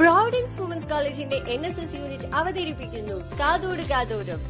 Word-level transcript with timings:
Providence 0.00 0.56
women's 0.60 0.88
കോളേജിന്റെ 0.90 1.36
N 1.52 1.66
S 1.66 1.80
S 1.82 1.94
unit 1.98 2.26
അവതരിപ്പിക്കുന്നു. 2.38 3.14
കാതോട് 3.40 3.82
കാതോടും 3.90 4.40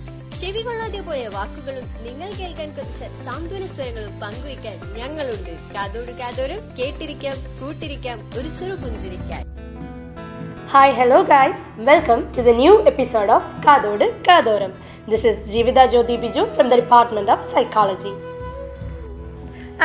ചെവി 0.41 0.61
കൊള്ളാതെ 0.67 1.00
പോയ 1.08 1.21
വാക്കുകളും 1.34 1.84
നിങ്ങൾ 2.07 2.29
കേൾക്കാൻ 2.38 2.69
കുറച്ച 2.76 3.03
സാന്ത്വന 3.26 3.67
സ്വരങ്ങളും 3.74 4.14
പങ്കുവയ്ക്കാൻ 4.22 4.77
ഞങ്ങളുണ്ട്. 4.96 5.53
കാതോട് 5.74 6.11
കാതോരം 6.21 6.59
കേട്ടിരിക്കാം 6.79 7.37
കൂട്ടിരിക്കാം 7.61 8.19
ഒരു 8.38 8.48
ചെറു 8.59 8.77
പുഞ്ചിരിക്കാൻ. 8.82 9.45
Hi 10.72 10.96
hello 10.99 11.21
guys 11.32 11.63
welcome 11.90 12.21
to 12.37 12.42
the 12.49 12.54
new 12.63 12.74
episode 12.92 13.33
of 13.37 13.49
Kathodu 13.67 14.06
Kathoram. 14.28 14.74
This 15.13 15.26
is 15.33 15.40
Jeevitha 15.54 15.87
Jyothi 15.94 16.16
Biju 16.27 16.45
from 16.56 16.69
the 16.73 16.80
department 16.83 17.33
of 17.37 17.48
psychology 17.55 18.12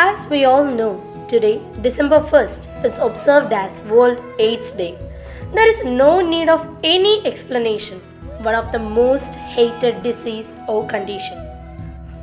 as 0.07 0.25
we 0.33 0.41
all 0.53 0.65
know 0.83 0.89
today 1.33 1.53
December 1.85 2.21
first 2.33 2.67
is 2.89 2.99
observed 3.09 3.57
as 3.63 3.79
world 3.93 4.21
AIDS 4.47 4.75
day 4.81 4.89
There 5.53 5.67
is 5.67 5.83
no 5.83 6.21
need 6.21 6.47
of 6.47 6.65
any 6.81 7.25
explanation. 7.27 7.99
One 8.41 8.55
of 8.55 8.71
the 8.71 8.79
most 8.79 9.35
hated 9.35 10.01
disease 10.01 10.55
or 10.69 10.87
condition. 10.87 11.37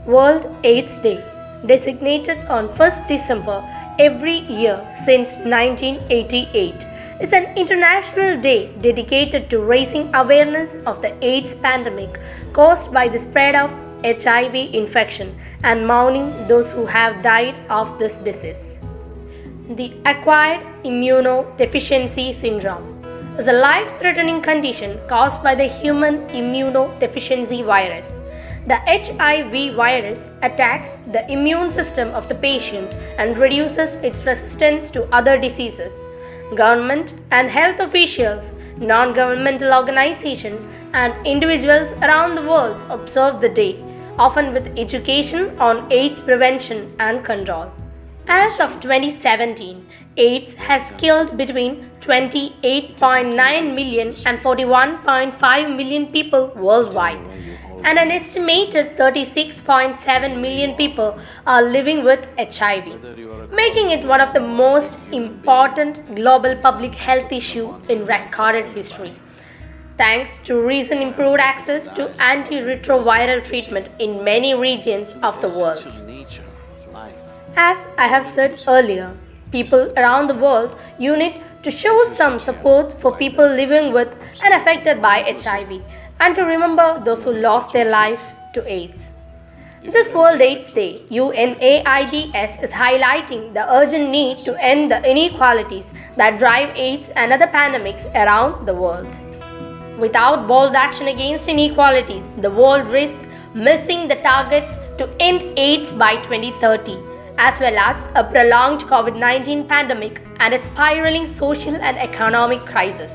World 0.07 0.47
AIDS 0.65 0.97
Day, 0.97 1.23
designated 1.67 2.39
on 2.49 2.71
1st 2.71 3.07
December 3.07 3.63
every 3.99 4.39
year 4.61 4.81
since 5.05 5.35
1988, 5.45 6.87
is 7.21 7.35
an 7.35 7.55
international 7.55 8.41
day 8.41 8.73
dedicated 8.81 9.51
to 9.51 9.59
raising 9.59 10.09
awareness 10.15 10.77
of 10.87 11.03
the 11.03 11.13
AIDS 11.23 11.55
pandemic 11.55 12.19
caused 12.55 12.91
by 12.95 13.09
the 13.09 13.19
spread 13.19 13.55
of 13.55 13.71
HIV 14.03 14.55
infection 14.73 15.39
and 15.63 15.87
mourning 15.87 16.31
those 16.49 16.73
who 16.73 16.87
have 16.87 17.23
died 17.23 17.57
of 17.69 17.99
this 17.99 18.17
disease. 18.17 18.79
The 19.69 19.93
acquired 20.07 20.65
immunodeficiency 20.83 22.33
syndrome 22.33 22.98
is 23.39 23.47
a 23.47 23.53
life 23.53 23.97
threatening 24.01 24.43
condition 24.43 24.99
caused 25.07 25.41
by 25.45 25.55
the 25.55 25.67
human 25.67 26.17
immunodeficiency 26.39 27.65
virus. 27.65 28.09
The 28.67 28.79
HIV 28.79 29.77
virus 29.77 30.29
attacks 30.43 30.99
the 31.13 31.25
immune 31.31 31.71
system 31.71 32.09
of 32.09 32.29
the 32.29 32.35
patient 32.35 32.93
and 33.17 33.39
reduces 33.39 33.95
its 34.09 34.19
resistance 34.27 34.91
to 34.91 35.05
other 35.15 35.39
diseases. 35.39 35.95
Government 36.57 37.15
and 37.31 37.49
health 37.49 37.79
officials, 37.79 38.51
non 38.77 39.15
governmental 39.15 39.73
organizations, 39.73 40.67
and 40.93 41.15
individuals 41.25 41.93
around 42.03 42.35
the 42.35 42.43
world 42.43 42.77
observe 42.91 43.41
the 43.41 43.49
day, 43.49 43.79
often 44.19 44.53
with 44.53 44.77
education 44.77 45.57
on 45.61 45.91
AIDS 45.93 46.21
prevention 46.21 46.93
and 46.99 47.25
control. 47.25 47.71
As 48.31 48.61
of 48.61 48.79
2017, 48.81 49.87
AIDS 50.19 50.55
has 50.57 50.93
killed 50.99 51.39
between 51.39 51.91
28.9 52.01 53.75
million 53.75 54.09
and 54.27 54.39
41.5 54.39 55.77
million 55.77 56.07
people 56.09 56.53
worldwide, 56.55 57.21
and 57.85 57.99
an 57.99 58.11
estimated 58.11 58.99
36.7 58.99 60.41
million 60.43 60.75
people 60.75 61.19
are 61.47 61.63
living 61.63 62.05
with 62.05 62.29
HIV, 62.39 63.51
making 63.51 63.91
it 63.91 64.07
one 64.07 64.21
of 64.21 64.35
the 64.35 64.41
most 64.41 64.99
important 65.11 66.15
global 66.15 66.55
public 66.57 66.95
health 66.95 67.33
issue 67.33 67.77
in 67.89 68.05
recorded 68.05 68.67
history. 68.67 69.15
Thanks 69.97 70.37
to 70.45 70.61
recent 70.61 71.01
improved 71.01 71.41
access 71.41 71.89
to 71.89 72.09
antiretroviral 72.19 73.43
treatment 73.43 73.89
in 73.99 74.23
many 74.23 74.55
regions 74.55 75.15
of 75.23 75.41
the 75.41 75.49
world. 75.49 76.48
As 77.61 77.89
I 77.99 78.07
have 78.07 78.25
said 78.25 78.63
earlier, 78.69 79.17
people 79.51 79.93
around 79.97 80.29
the 80.31 80.39
world 80.39 80.79
unite 80.97 81.43
to 81.65 81.73
show 81.73 82.05
some 82.15 82.39
support 82.39 82.93
for 83.01 83.17
people 83.17 83.45
living 83.45 83.93
with 83.93 84.17
and 84.45 84.55
affected 84.55 85.03
by 85.03 85.17
HIV 85.23 85.83
and 86.21 86.37
to 86.37 86.45
remember 86.45 87.03
those 87.05 87.25
who 87.25 87.33
lost 87.33 87.73
their 87.73 87.91
life 87.91 88.23
to 88.55 88.65
AIDS. 88.73 89.11
This 89.83 90.09
World 90.15 90.41
AIDS 90.41 90.73
Day, 90.73 91.03
UNAIDS 91.11 92.63
is 92.63 92.71
highlighting 92.71 93.53
the 93.55 93.69
urgent 93.73 94.09
need 94.09 94.39
to 94.47 94.55
end 94.63 94.93
the 94.93 95.03
inequalities 95.11 95.93
that 96.17 96.39
drive 96.39 96.77
AIDS 96.77 97.09
and 97.17 97.33
other 97.33 97.49
pandemics 97.49 98.07
around 98.15 98.67
the 98.67 98.75
world. 98.75 99.19
Without 99.99 100.47
bold 100.47 100.77
action 100.77 101.09
against 101.09 101.49
inequalities, 101.49 102.25
the 102.41 102.53
world 102.53 102.87
risks 102.87 103.19
missing 103.53 104.07
the 104.07 104.23
targets 104.31 104.77
to 104.99 105.11
end 105.19 105.43
AIDS 105.59 105.91
by 105.91 106.15
2030 106.23 107.18
as 107.39 107.59
well 107.61 107.79
as 107.79 108.05
a 108.17 108.25
prolonged 108.25 108.83
COVID 108.83 109.17
19 109.17 109.67
pandemic 109.69 110.21
and 110.41 110.55
a 110.55 110.59
spiraling 110.59 111.27
social 111.27 111.77
and 111.77 111.97
economic 111.97 112.65
crisis. 112.67 113.13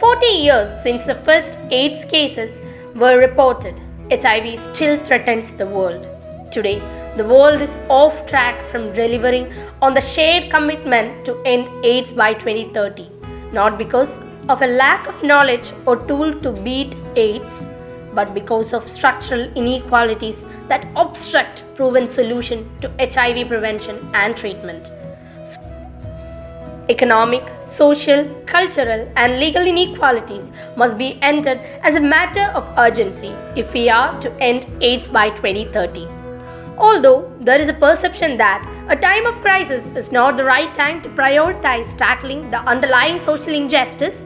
40 0.00 0.26
years 0.26 0.82
since 0.82 1.06
the 1.06 1.14
first 1.14 1.58
AIDS 1.70 2.04
cases 2.04 2.60
were 2.94 3.16
reported, 3.18 3.80
HIV 4.10 4.60
still 4.60 4.98
threatens 5.04 5.54
the 5.54 5.66
world. 5.66 6.06
Today, 6.52 6.80
the 7.16 7.24
world 7.24 7.62
is 7.62 7.78
off 7.88 8.26
track 8.26 8.62
from 8.70 8.92
delivering 8.92 9.52
on 9.80 9.94
the 9.94 10.02
shared 10.02 10.50
commitment 10.50 11.24
to 11.24 11.40
end 11.44 11.70
AIDS 11.82 12.12
by 12.12 12.34
2030, 12.34 13.08
not 13.52 13.78
because 13.78 14.18
of 14.50 14.60
a 14.60 14.66
lack 14.66 15.08
of 15.08 15.22
knowledge 15.22 15.72
or 15.86 15.96
tool 16.06 16.38
to 16.42 16.52
beat 16.52 16.94
AIDS, 17.16 17.64
but 18.16 18.34
because 18.34 18.72
of 18.72 18.88
structural 18.88 19.44
inequalities 19.62 20.44
that 20.68 20.88
obstruct 20.96 21.62
proven 21.76 22.08
solution 22.08 22.68
to 22.80 22.90
HIV 22.98 23.48
prevention 23.48 23.98
and 24.14 24.36
treatment. 24.36 24.90
Economic, 26.88 27.42
social, 27.62 28.24
cultural, 28.46 29.08
and 29.16 29.40
legal 29.40 29.66
inequalities 29.66 30.52
must 30.76 30.96
be 30.96 31.18
entered 31.20 31.58
as 31.82 31.96
a 31.96 32.00
matter 32.00 32.44
of 32.58 32.68
urgency 32.78 33.34
if 33.56 33.72
we 33.72 33.88
are 33.90 34.20
to 34.20 34.32
end 34.40 34.66
AIDS 34.80 35.08
by 35.08 35.30
2030. 35.30 36.06
Although 36.78 37.32
there 37.40 37.60
is 37.60 37.68
a 37.68 37.72
perception 37.72 38.36
that 38.36 38.62
a 38.88 38.96
time 38.96 39.26
of 39.26 39.40
crisis 39.40 39.88
is 39.96 40.12
not 40.12 40.36
the 40.36 40.44
right 40.44 40.72
time 40.72 41.02
to 41.02 41.08
prioritize 41.08 41.96
tackling 41.98 42.50
the 42.50 42.58
underlying 42.58 43.18
social 43.18 43.54
injustice, 43.54 44.24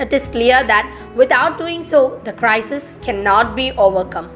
it 0.00 0.12
is 0.12 0.28
clear 0.28 0.64
that 0.64 0.90
without 1.14 1.58
doing 1.58 1.82
so, 1.82 2.20
the 2.24 2.32
crisis 2.32 2.90
cannot 3.02 3.54
be 3.54 3.72
overcome. 3.72 4.30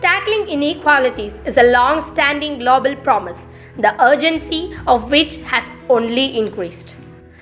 Tackling 0.00 0.48
inequalities 0.48 1.36
is 1.46 1.56
a 1.58 1.70
long 1.70 2.00
standing 2.00 2.58
global 2.58 2.96
promise, 2.96 3.40
the 3.78 3.92
urgency 4.02 4.74
of 4.86 5.10
which 5.10 5.36
has 5.52 5.64
only 5.88 6.38
increased. 6.38 6.94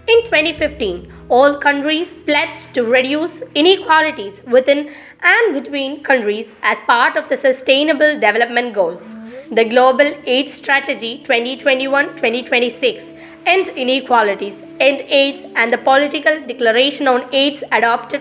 In 0.09 0.22
2015, 0.25 1.12
all 1.28 1.56
countries 1.59 2.14
pledged 2.14 2.75
to 2.75 2.82
reduce 2.84 3.42
inequalities 3.54 4.42
within 4.47 4.91
and 5.22 5.54
between 5.54 6.03
countries 6.03 6.50
as 6.62 6.80
part 6.80 7.16
of 7.16 7.28
the 7.28 7.36
Sustainable 7.36 8.15
Development 8.15 8.75
Goals. 8.75 9.06
The 9.50 9.65
Global 9.65 10.15
AIDS 10.26 10.53
Strategy 10.53 11.19
2021 11.19 12.09
2026 12.16 13.04
End 13.50 13.69
Inequalities, 13.69 14.62
End 14.78 15.00
AIDS, 15.09 15.42
and 15.56 15.72
the 15.72 15.78
Political 15.78 16.41
Declaration 16.47 17.09
on 17.09 17.34
AIDS 17.34 17.64
adopted 17.72 18.20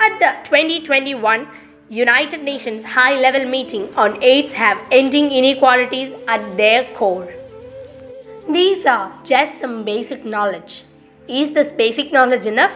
at 0.00 0.18
the 0.18 0.30
2021 0.48 1.46
United 1.88 2.42
Nations 2.42 2.82
High 2.82 3.14
Level 3.20 3.44
Meeting 3.48 3.94
on 3.94 4.20
AIDS 4.20 4.50
have 4.54 4.80
ending 4.90 5.30
inequalities 5.30 6.12
at 6.26 6.56
their 6.56 6.82
core. 6.92 7.32
These 8.50 8.84
are 8.84 9.12
just 9.22 9.60
some 9.60 9.84
basic 9.84 10.24
knowledge. 10.24 10.82
Is 11.28 11.52
this 11.52 11.70
basic 11.70 12.12
knowledge 12.12 12.44
enough? 12.44 12.74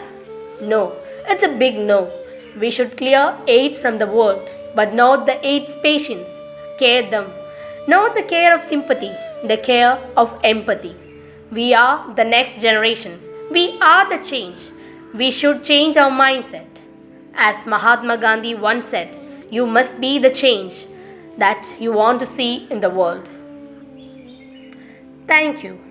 No, 0.63 0.93
it's 1.27 1.43
a 1.43 1.49
big 1.65 1.81
no. 1.81 2.13
We 2.61 2.71
should 2.71 2.97
clear 2.97 3.37
AIDS 3.49 3.77
from 3.77 3.99
the 3.99 4.07
world, 4.07 4.49
but 4.77 4.95
not 4.95 5.27
the 5.27 5.45
AIDS 5.45 5.75
patients. 5.83 6.33
Care 6.79 7.11
them. 7.11 7.27
Not 7.89 8.15
the 8.15 8.23
care 8.23 8.55
of 8.55 8.63
sympathy, 8.63 9.11
the 9.43 9.57
care 9.57 9.99
of 10.17 10.39
empathy. 10.45 10.95
We 11.51 11.73
are 11.73 12.13
the 12.15 12.25
next 12.25 12.61
generation. 12.61 13.21
We 13.51 13.79
are 13.81 14.09
the 14.09 14.23
change. 14.23 14.71
We 15.15 15.31
should 15.31 15.65
change 15.65 15.97
our 15.97 16.11
mindset. 16.11 16.67
As 17.35 17.65
Mahatma 17.65 18.19
Gandhi 18.19 18.55
once 18.55 18.89
said, 18.89 19.09
you 19.51 19.67
must 19.67 20.01
be 20.01 20.19
the 20.19 20.31
change 20.31 20.87
that 21.39 21.67
you 21.81 21.93
want 21.93 22.21
to 22.21 22.27
see 22.27 22.67
in 22.71 22.81
the 22.81 22.91
world. 22.91 23.29
Thank 25.27 25.63
you. 25.65 25.88